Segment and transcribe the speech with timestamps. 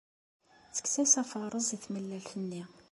[0.75, 2.63] Tekkes-as afareẓ i tmellalt-nni.